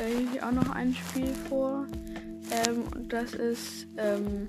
Stelle 0.00 0.28
ich 0.32 0.42
auch 0.42 0.52
noch 0.52 0.70
ein 0.70 0.94
Spiel 0.94 1.28
vor. 1.50 1.86
Ähm, 2.66 2.84
das 3.10 3.34
ist, 3.34 3.86
ähm, 3.98 4.48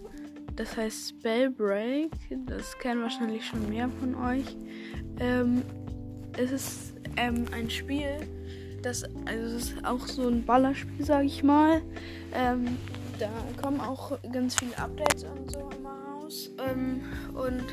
das 0.55 0.77
heißt 0.77 1.09
Spellbreak. 1.09 2.09
Das 2.45 2.77
kennen 2.79 3.01
wahrscheinlich 3.01 3.45
schon 3.45 3.67
mehr 3.67 3.89
von 3.99 4.15
euch. 4.15 4.55
Ähm, 5.19 5.63
es 6.37 6.51
ist 6.51 6.93
ähm, 7.17 7.47
ein 7.51 7.69
Spiel, 7.69 8.15
das, 8.81 9.03
also 9.25 9.57
es 9.57 9.71
ist 9.73 9.85
auch 9.85 10.07
so 10.07 10.29
ein 10.29 10.45
Ballerspiel, 10.45 11.03
sage 11.03 11.25
ich 11.25 11.43
mal. 11.43 11.81
Ähm, 12.33 12.77
da 13.19 13.29
kommen 13.61 13.81
auch 13.81 14.17
ganz 14.31 14.55
viele 14.55 14.77
Updates 14.77 15.25
und 15.25 15.51
so 15.51 15.69
immer 15.77 15.97
raus. 16.13 16.49
Ähm, 16.65 17.01
und 17.33 17.65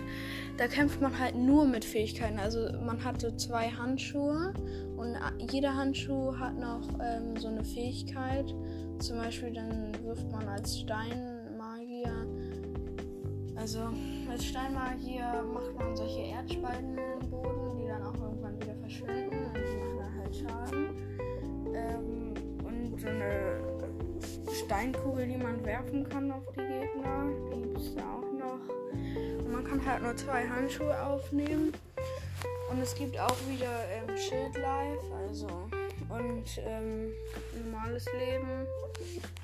da 0.59 0.67
kämpft 0.67 1.01
man 1.01 1.17
halt 1.19 1.37
nur 1.37 1.65
mit 1.67 1.85
Fähigkeiten. 1.85 2.39
Also 2.39 2.69
man 2.85 3.03
hatte 3.05 3.35
zwei 3.37 3.71
Handschuhe 3.71 4.53
und 4.97 5.17
jeder 5.53 5.75
Handschuh 5.75 6.37
hat 6.37 6.59
noch 6.59 6.83
ähm, 7.01 7.37
so 7.37 7.47
eine 7.49 7.65
Fähigkeit. 7.65 8.53
Zum 8.99 9.19
Beispiel 9.19 9.53
dann 9.53 9.93
wirft 10.03 10.31
man 10.33 10.47
als 10.49 10.81
Steinmagier, 10.81 12.27
also 13.55 13.79
als 14.29 14.45
Steinmagier 14.45 15.45
macht 15.55 15.79
man 15.79 15.97
solche 15.97 16.23
Erdspalten 16.23 16.99
im 16.99 17.31
Boden, 17.31 17.79
die 17.79 17.87
dann 17.87 18.03
auch 18.03 18.21
irgendwann 18.21 18.61
wieder 18.61 18.75
verschwinden 18.75 19.45
und 19.47 19.55
die 19.55 19.77
machen 19.77 19.99
dann 19.99 20.15
halt 20.17 20.37
Schaden. 20.37 20.87
Ähm, 21.73 22.35
und 22.65 23.01
so 23.01 23.07
eine 23.07 23.61
Steinkugel, 24.65 25.29
die 25.29 25.39
man 25.39 25.65
werfen 25.65 26.09
kann 26.09 26.33
auf 26.33 26.45
die 26.57 26.61
Gegner, 26.61 27.28
kann 29.69 29.87
halt 29.87 30.03
nur 30.03 30.17
zwei 30.17 30.49
Handschuhe 30.49 31.03
aufnehmen. 31.03 31.73
Und 32.71 32.81
es 32.81 32.95
gibt 32.95 33.19
auch 33.19 33.37
wieder 33.49 33.85
ähm, 33.91 34.17
Shield 34.17 34.57
Life, 34.57 35.15
also 35.27 35.47
und 36.09 36.45
ähm, 36.67 37.13
normales 37.65 38.07
Leben. 38.13 38.67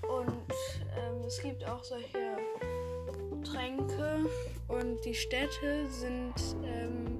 Und 0.02 0.54
ähm, 0.96 1.24
es 1.26 1.40
gibt 1.42 1.66
auch 1.66 1.82
solche 1.82 2.36
Tränke 3.44 4.26
und 4.68 5.04
die 5.04 5.14
Städte 5.14 5.86
sind 5.88 6.34
ähm, 6.64 7.18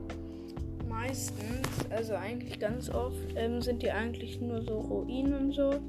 meistens, 0.89 1.69
also 1.91 2.15
eigentlich 2.15 2.59
ganz 2.59 2.89
oft, 2.89 3.17
ähm, 3.37 3.61
sind 3.61 3.83
die 3.83 3.91
eigentlich 3.91 4.41
nur 4.41 4.63
so 4.63 4.79
Ruinen 4.81 5.35
und 5.35 5.53
so. 5.53 5.81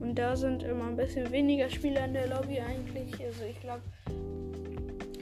Und 0.00 0.14
da 0.14 0.36
sind 0.36 0.62
immer 0.62 0.86
ein 0.86 0.96
bisschen 0.96 1.30
weniger 1.30 1.68
Spieler 1.68 2.04
in 2.04 2.14
der 2.14 2.28
Lobby 2.28 2.60
eigentlich. 2.60 3.12
Also 3.24 3.44
ich 3.44 3.60
glaube 3.60 3.82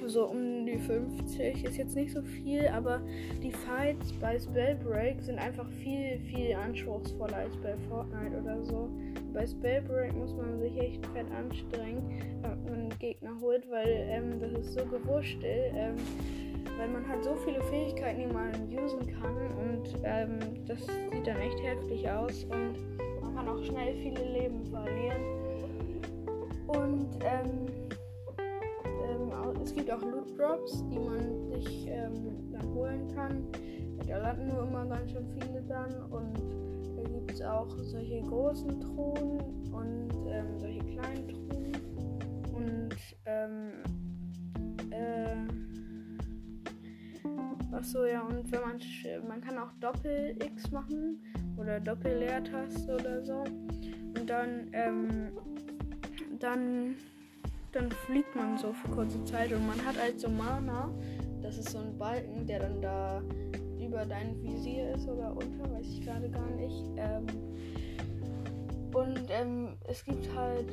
so 0.08 0.28
um 0.28 0.66
die 0.66 0.78
50 0.78 1.64
ist 1.64 1.76
jetzt 1.76 1.94
nicht 1.94 2.12
so 2.12 2.22
viel, 2.22 2.66
aber 2.68 3.00
die 3.42 3.52
Fights 3.52 4.12
bei 4.14 4.38
Spellbreak 4.38 5.20
sind 5.22 5.38
einfach 5.38 5.68
viel, 5.82 6.18
viel 6.20 6.54
anspruchsvoller 6.54 7.36
als 7.36 7.56
bei 7.58 7.76
Fortnite 7.88 8.40
oder 8.40 8.64
so. 8.64 8.88
Bei 9.32 9.46
Spellbreak 9.46 10.14
muss 10.14 10.34
man 10.34 10.58
sich 10.60 10.76
echt 10.78 11.06
fett 11.06 11.26
anstrengen, 11.30 12.40
damit 12.42 12.70
man 12.70 12.98
Gegner 12.98 13.38
holt, 13.40 13.70
weil 13.70 14.06
ähm, 14.08 14.40
das 14.40 14.52
ist 14.52 14.74
so 14.74 14.84
gewurschtelt. 14.86 15.72
Ähm, 15.74 15.96
weil 16.78 16.88
man 16.88 17.06
hat 17.08 17.24
so 17.24 17.34
viele 17.44 17.60
Fähigkeiten, 17.62 18.20
die 18.20 18.32
man 18.32 18.52
usen 18.84 19.00
kann 19.20 19.36
und 19.58 19.88
ähm, 20.04 20.38
das 20.66 20.78
sieht 21.10 21.26
dann 21.26 21.36
echt 21.38 21.60
heftig 21.62 22.08
aus 22.08 22.44
und 22.44 22.74
man 23.20 23.34
kann 23.34 23.48
auch 23.48 23.62
schnell 23.62 23.94
viele 23.96 24.24
Leben 24.32 24.64
verlieren. 24.66 25.22
Und 26.68 27.08
ähm, 27.24 27.66
es 29.62 29.74
gibt 29.74 29.90
auch 29.90 30.02
Loot 30.02 30.38
Drops, 30.38 30.84
die 30.88 30.98
man 30.98 31.50
sich 31.52 31.86
ähm, 31.88 32.50
dann 32.52 32.74
holen 32.74 33.08
kann. 33.14 33.44
Da 34.06 34.18
landen 34.18 34.48
nur 34.48 34.66
immer 34.66 34.86
ganz 34.86 35.10
schön 35.10 35.26
viele 35.28 35.62
dann 35.62 35.94
und 36.10 36.38
da 36.96 37.02
gibt 37.10 37.32
es 37.32 37.42
auch 37.42 37.68
solche 37.82 38.22
großen 38.22 38.80
Thronen 38.80 39.72
und 39.72 40.08
ähm, 40.28 40.58
solche 40.58 40.84
kleinen 40.84 41.28
Thronen 41.28 41.76
und 42.54 42.96
ähm, 43.26 43.72
äh, 44.90 45.36
Achso, 47.72 48.06
ja, 48.06 48.22
und 48.22 48.50
wenn 48.50 48.60
man 48.60 48.80
man 49.28 49.40
kann 49.40 49.58
auch 49.58 49.70
Doppel-X 49.80 50.70
machen 50.72 51.22
oder 51.56 51.78
Doppel-Leertaste 51.78 52.94
oder 52.94 53.22
so. 53.22 53.44
Und 53.44 54.28
dann, 54.28 54.68
ähm, 54.72 55.28
dann 56.40 56.96
dann 57.72 57.90
fliegt 57.90 58.34
man 58.34 58.56
so 58.56 58.72
für 58.72 58.88
kurze 58.88 59.22
Zeit 59.24 59.52
und 59.52 59.66
man 59.66 59.84
hat 59.84 59.98
halt 59.98 60.20
so 60.20 60.28
Mana. 60.28 60.90
Das 61.42 61.58
ist 61.58 61.70
so 61.70 61.78
ein 61.78 61.96
Balken, 61.96 62.46
der 62.46 62.60
dann 62.60 62.80
da 62.80 63.22
über 63.80 64.04
dein 64.04 64.42
Visier 64.42 64.94
ist 64.94 65.08
oder 65.08 65.32
unter, 65.32 65.70
weiß 65.72 65.86
ich 65.86 66.02
gerade 66.02 66.28
gar 66.28 66.50
nicht. 66.50 66.84
Ähm, 66.96 67.26
und 68.92 69.30
ähm, 69.30 69.76
es 69.86 70.04
gibt 70.04 70.34
halt 70.34 70.68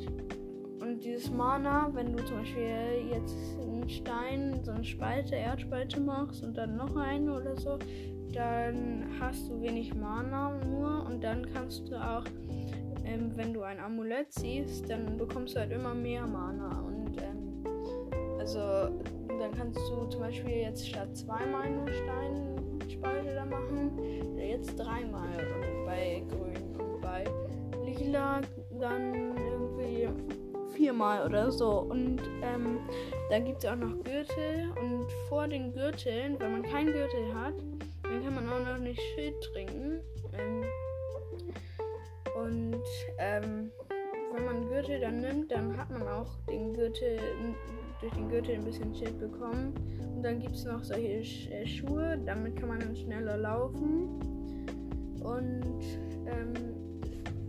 und 0.86 1.04
dieses 1.04 1.32
Mana, 1.32 1.90
wenn 1.94 2.16
du 2.16 2.24
zum 2.26 2.38
Beispiel 2.38 3.10
jetzt 3.12 3.36
einen 3.60 3.90
Stein, 3.90 4.60
so 4.64 4.72
eine 4.72 4.84
Spalte, 4.84 5.36
Erdspalte 5.36 6.00
machst 6.00 6.44
und 6.44 6.56
dann 6.56 6.76
noch 6.76 6.96
eine 6.96 7.34
oder 7.34 7.58
so, 7.58 7.80
dann 8.34 9.06
hast 9.20 9.50
du 9.50 9.62
wenig 9.62 9.96
Mana 9.96 10.60
nur 10.66 11.06
und 11.06 11.24
dann 11.24 11.46
kannst 11.54 11.90
du 11.90 11.96
auch 11.96 12.26
ähm, 13.06 13.32
wenn 13.36 13.54
du 13.54 13.62
ein 13.64 13.80
Amulett 13.80 14.34
siehst, 14.34 14.90
dann 14.90 15.18
bekommst 15.18 15.56
du 15.56 15.60
halt 15.60 15.72
immer 15.72 15.94
mehr 15.94 16.26
Mana. 16.26 16.82
Und 16.82 17.18
ähm, 17.22 17.64
also 18.40 18.60
dann 19.40 19.52
kannst 19.58 19.80
du 19.90 20.06
zum 20.08 20.22
Beispiel 20.22 20.56
jetzt 20.56 20.88
statt 20.88 21.16
zweimal 21.16 21.64
eine 21.64 21.92
Steinspalte 21.94 23.36
da 23.36 23.46
machen, 23.46 24.00
jetzt 24.38 24.76
dreimal 24.78 25.30
bei 25.86 26.24
grün 26.30 26.80
und 26.80 27.02
bei 27.02 27.24
lila 27.86 28.42
dann 28.80 29.36
irgendwie 29.38 30.10
viermal 30.76 31.26
oder 31.26 31.52
so. 31.52 31.82
Und 31.82 32.22
ähm, 32.42 32.80
dann 33.30 33.46
gibt 33.46 33.64
es 33.64 33.70
auch 33.70 33.76
noch 33.76 33.96
Gürtel 34.04 34.72
und 34.82 35.08
vor 35.30 35.48
den 35.48 35.74
Gürteln, 35.74 36.36
wenn 36.40 36.52
man 36.52 36.64
keinen 36.64 36.92
Gürtel 36.92 37.34
hat, 37.34 37.56
dann 38.04 38.24
kann 38.24 38.36
man 38.36 38.50
auch 38.50 38.74
noch 38.74 38.78
nicht 38.78 39.02
Schild 39.16 39.36
trinken. 39.54 39.85
Gürtel 44.86 45.02
dann 45.02 45.20
nimmt, 45.20 45.52
dann 45.52 45.76
hat 45.78 45.90
man 45.90 46.08
auch 46.08 46.38
den 46.48 46.74
Gürtel 46.74 47.18
durch 48.02 48.14
den 48.14 48.30
Gürtel 48.30 48.56
ein 48.56 48.64
bisschen 48.64 48.94
Schild 48.94 49.20
bekommen. 49.20 49.74
Und 50.16 50.22
dann 50.22 50.40
gibt 50.40 50.56
es 50.56 50.66
noch 50.66 50.84
solche 50.84 51.22
äh, 51.52 51.66
Schuhe, 51.66 52.20
damit 52.24 52.56
kann 52.56 52.70
man 52.70 52.80
dann 52.80 52.96
schneller 52.96 53.38
laufen. 53.38 54.20
Und 55.24 55.82
ähm, 56.28 56.54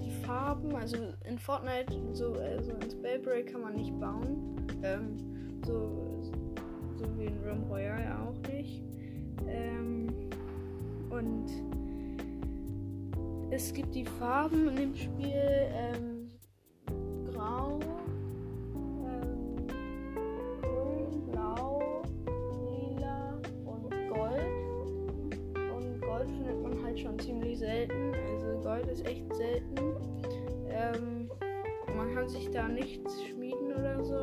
die 0.00 0.10
Farben, 0.24 0.74
also 0.74 0.96
in 1.28 1.38
Fortnite, 1.38 1.92
so 2.14 2.32
also 2.32 2.72
in 2.72 2.90
Spellbreak 2.90 3.52
kann 3.52 3.60
man 3.60 3.74
nicht 3.74 3.98
bauen. 4.00 4.56
Ähm, 4.82 5.16
so, 5.66 6.22
so 6.96 7.04
wie 7.18 7.26
in 7.26 7.38
Realm 7.44 7.64
Royale 7.64 8.18
auch 8.18 8.50
nicht. 8.50 8.82
Ähm, 9.46 10.06
und 11.10 11.50
es 13.50 13.74
gibt 13.74 13.94
die 13.94 14.06
Farben 14.06 14.70
in 14.70 14.76
dem 14.76 14.94
Spiel 14.94 15.32
ähm, 15.34 16.15
schon 27.06 27.18
ziemlich 27.18 27.58
selten. 27.58 28.12
Also 28.14 28.60
Gold 28.62 28.86
ist 28.88 29.06
echt 29.06 29.32
selten. 29.34 29.78
Ähm, 30.68 31.30
man 31.96 32.12
kann 32.14 32.28
sich 32.28 32.50
da 32.50 32.68
nichts 32.68 33.24
schmieden 33.24 33.72
oder 33.72 34.04
so. 34.04 34.18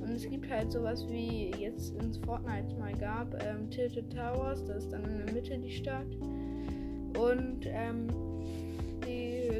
Und 0.00 0.10
es 0.10 0.28
gibt 0.28 0.50
halt 0.50 0.72
sowas 0.72 1.06
wie 1.08 1.52
jetzt 1.52 1.94
ins 2.02 2.18
Fortnite 2.18 2.74
mal 2.76 2.92
gab, 2.94 3.32
ähm, 3.44 3.70
Tilted 3.70 4.10
Towers, 4.12 4.64
das 4.64 4.84
ist 4.84 4.92
dann 4.92 5.04
in 5.04 5.24
der 5.24 5.32
Mitte 5.32 5.56
die 5.58 5.70
Stadt. 5.70 6.12
Und 7.18 7.60
ähm, 7.66 8.08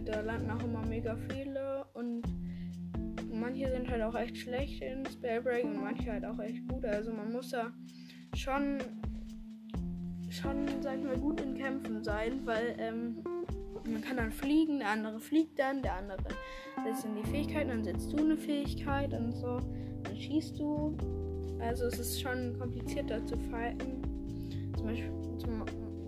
da 0.05 0.21
landen 0.21 0.51
auch 0.51 0.63
immer 0.65 0.85
mega 0.85 1.17
viele 1.29 1.85
und 1.95 2.23
manche 3.33 3.71
sind 3.71 3.89
halt 3.89 4.03
auch 4.03 4.15
echt 4.15 4.37
schlecht 4.37 4.83
in 4.83 5.07
Spellbreak 5.07 5.65
und 5.65 5.81
manche 5.81 6.11
halt 6.11 6.25
auch 6.25 6.39
echt 6.41 6.67
gut. 6.67 6.85
Also 6.85 7.13
man 7.13 7.31
muss 7.31 7.51
da 7.51 7.73
schon, 8.35 8.79
schon, 10.43 10.67
sag 10.83 10.99
ich 10.99 11.05
mal, 11.05 11.17
gut 11.17 11.41
in 11.41 11.55
Kämpfen 11.57 12.03
sein, 12.03 12.41
weil 12.45 12.75
ähm, 12.79 13.23
man 13.85 14.03
kann 14.03 14.17
dann 14.17 14.33
fliegen, 14.33 14.81
der 14.81 14.91
andere 14.91 15.21
fliegt 15.21 15.59
dann, 15.59 15.83
der 15.83 15.95
andere 15.95 16.19
setzt 16.85 17.05
in 17.05 17.17
die 17.17 17.29
Fähigkeit, 17.31 17.69
dann 17.69 17.85
setzt 17.85 18.13
du 18.13 18.19
eine 18.19 18.37
Fähigkeit 18.37 19.13
und 19.13 19.33
so, 19.33 19.61
dann 20.05 20.17
schießt 20.17 20.59
du. 20.59 20.97
Also 21.61 21.87
es 21.87 21.99
ist 22.01 22.21
schon 22.21 22.59
komplizierter 22.59 23.25
zu 23.25 23.37
fighten. 23.37 24.03
Zum 24.77 24.87
Beispiel, 24.87 25.13
zum, 25.39 25.65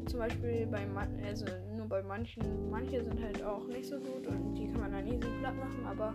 zum 0.07 0.19
Beispiel 0.19 0.67
bei 0.67 0.85
also 1.25 1.47
nur 1.77 1.87
bei 1.87 2.03
manchen, 2.03 2.71
manche 2.71 3.05
sind 3.05 3.23
halt 3.23 3.43
auch 3.45 3.65
nicht 3.69 3.87
so 3.87 4.01
gut 4.01 4.27
und 4.27 4.55
die 4.57 4.67
kann 4.67 4.81
man 4.81 4.93
dann 4.93 5.07
easy 5.07 5.29
platt 5.41 5.55
machen, 5.57 5.87
aber 5.87 6.13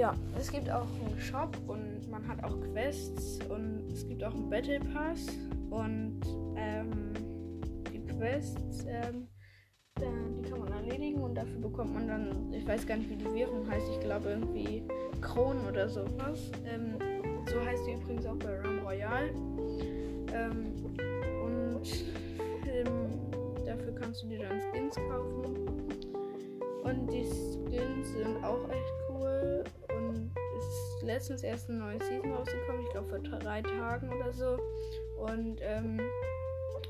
ja, 0.00 0.14
es 0.38 0.50
gibt 0.50 0.70
auch 0.70 0.86
einen 1.04 1.20
Shop 1.20 1.54
und 1.66 2.10
man 2.10 2.26
hat 2.26 2.42
auch 2.42 2.58
Quests 2.72 3.38
und 3.50 3.84
es 3.92 4.08
gibt 4.08 4.24
auch 4.24 4.34
einen 4.34 4.48
Battle 4.48 4.80
Pass 4.80 5.26
und 5.68 6.22
ähm, 6.56 7.12
die 7.92 8.02
Quests, 8.06 8.86
ähm, 8.88 9.28
die 9.98 10.48
kann 10.48 10.58
man 10.58 10.72
erledigen 10.72 11.20
und 11.20 11.34
dafür 11.34 11.60
bekommt 11.60 11.92
man 11.92 12.08
dann, 12.08 12.50
ich 12.50 12.66
weiß 12.66 12.86
gar 12.86 12.96
nicht, 12.96 13.10
wie 13.10 13.16
die 13.16 13.30
Währung 13.34 13.70
heißt, 13.70 13.86
ich 13.90 14.00
glaube 14.00 14.30
irgendwie 14.30 14.84
Kronen 15.20 15.66
oder 15.68 15.86
sowas. 15.86 16.50
Ähm, 16.64 16.94
so 17.46 17.62
heißt 17.62 17.86
die 17.86 17.92
übrigens 17.92 18.24
auch 18.24 18.36
bei 18.36 18.58
Ram 18.58 18.78
Royal. 18.78 19.28
Ähm, 20.32 20.76
und 21.44 21.82
dafür 23.66 23.94
kannst 23.96 24.22
du 24.22 24.28
dir 24.28 24.38
dann 24.48 24.62
Skins 24.72 24.94
kaufen. 24.94 25.58
Und 26.84 27.12
die 27.12 27.24
Skins 27.24 28.12
sind 28.14 28.42
auch 28.42 28.66
echt 28.70 28.92
cool. 29.10 29.64
Letztens 31.10 31.42
erst 31.42 31.68
eine 31.68 31.80
neue 31.80 31.98
Season 31.98 32.32
rausgekommen, 32.32 32.82
ich 32.82 32.90
glaube 32.90 33.08
vor 33.08 33.18
drei 33.18 33.62
Tagen 33.62 34.12
oder 34.12 34.32
so. 34.32 34.56
Und 35.16 35.58
ähm, 35.60 36.00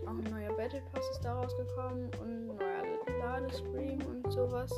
auch 0.04 0.10
ein 0.10 0.30
neuer 0.30 0.54
Battle 0.58 0.82
Pass 0.92 1.08
ist 1.10 1.24
da 1.24 1.40
rausgekommen 1.40 2.10
und 2.20 2.28
ein 2.28 2.46
neuer 2.48 3.18
Ladestream 3.18 3.98
und 4.02 4.30
sowas. 4.30 4.70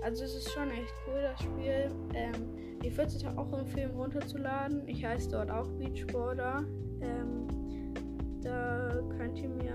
Also 0.00 0.22
es 0.22 0.36
ist 0.36 0.52
schon 0.52 0.70
echt 0.70 0.94
cool, 1.08 1.20
das 1.22 1.40
Spiel. 1.40 1.90
Ähm, 2.14 2.78
ich 2.80 2.96
würde 2.96 3.10
es 3.10 3.24
auch 3.36 3.52
empfehlen, 3.52 3.90
runterzuladen. 3.96 4.86
Ich 4.86 5.04
heiße 5.04 5.28
dort 5.28 5.50
auch 5.50 5.66
Beachboarder. 5.70 6.62
Ähm, 7.00 7.48
da 8.42 9.00
könnt 9.16 9.40
ihr 9.40 9.48
mir 9.48 9.74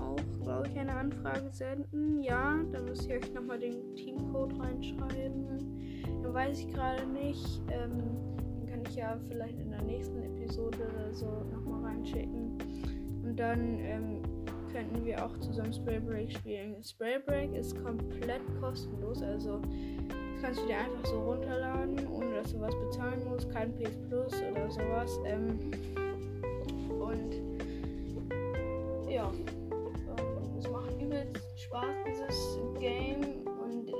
auch, 0.00 0.42
glaube 0.42 0.66
ich, 0.66 0.76
eine 0.80 0.96
Anfrage 0.96 1.48
senden. 1.52 2.20
Ja, 2.20 2.58
da 2.72 2.80
müsst 2.80 3.06
ihr 3.06 3.18
euch 3.18 3.32
nochmal 3.32 3.60
den 3.60 3.94
Teamcode 3.94 4.58
reinschreiben. 4.58 5.46
Den 6.04 6.34
weiß 6.34 6.58
ich 6.58 6.68
gerade 6.74 7.06
nicht. 7.06 7.62
Ähm, 7.70 8.31
ich 8.92 8.98
ja 8.98 9.18
vielleicht 9.26 9.58
in 9.58 9.70
der 9.70 9.82
nächsten 9.82 10.22
Episode 10.22 10.78
oder 10.92 11.14
so 11.14 11.26
nochmal 11.50 11.92
reinschicken. 11.92 12.58
Und 13.24 13.36
dann 13.36 13.78
ähm, 13.78 14.22
könnten 14.70 15.04
wir 15.04 15.24
auch 15.24 15.36
zusammen 15.38 15.72
Spray 15.72 15.98
Break 15.98 16.30
spielen. 16.32 16.82
Spray 16.82 17.18
Break 17.24 17.54
ist 17.54 17.82
komplett 17.82 18.42
kostenlos, 18.60 19.22
also 19.22 19.62
kannst 20.42 20.60
du 20.60 20.66
dir 20.66 20.76
einfach 20.76 21.06
so 21.06 21.20
runterladen, 21.20 22.06
ohne 22.08 22.34
dass 22.34 22.52
du 22.52 22.60
was 22.60 22.74
bezahlen 22.74 23.26
musst, 23.28 23.50
kein 23.50 23.74
PS 23.76 23.96
Plus 24.08 24.34
oder 24.50 24.70
sowas. 24.70 25.18
Ähm, 25.24 25.70
und 27.00 27.34
ja, 29.08 29.30
ähm, 29.30 30.58
es 30.58 30.68
macht 30.68 31.00
übelst 31.00 31.60
Spaß, 31.60 31.86
dieses 32.06 32.58
Game 32.78 33.46
und 33.46 33.90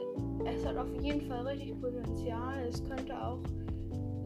es 0.47 0.67
hat 0.67 0.77
auf 0.77 0.93
jeden 1.01 1.23
Fall 1.23 1.47
richtig 1.47 1.81
Potenzial. 1.81 2.67
Es 2.69 2.85
könnte 2.85 3.19
auch 3.19 3.39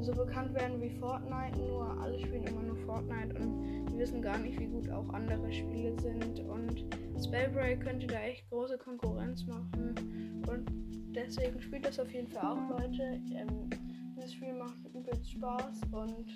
so 0.07 0.13
bekannt 0.13 0.55
werden 0.55 0.81
wie 0.81 0.91
Fortnite, 0.91 1.59
nur 1.59 2.01
alle 2.01 2.19
spielen 2.21 2.45
immer 2.45 2.63
nur 2.63 2.77
Fortnite 2.77 3.35
und 3.41 3.87
die 3.91 3.99
wissen 3.99 4.23
gar 4.23 4.39
nicht, 4.39 4.59
wie 4.61 4.67
gut 4.67 4.89
auch 4.89 5.09
andere 5.13 5.53
Spiele 5.53 5.99
sind. 6.01 6.39
Und 6.41 6.87
Spellbreak 7.23 7.81
könnte 7.81 8.07
da 8.07 8.21
echt 8.21 8.49
große 8.49 8.79
Konkurrenz 8.79 9.45
machen. 9.47 10.45
Und 10.49 10.71
deswegen 11.15 11.61
spielt 11.61 11.85
das 11.87 11.99
auf 11.99 12.13
jeden 12.13 12.29
Fall 12.29 12.53
auch, 12.53 12.71
Leute. 12.79 13.21
Ähm, 13.35 13.69
dieses 14.17 14.35
Spiel 14.35 14.55
macht 14.55 14.79
übelst 14.95 15.29
Spaß 15.33 15.81
und 15.91 16.27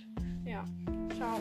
ja, 0.45 0.65
ciao. 1.17 1.39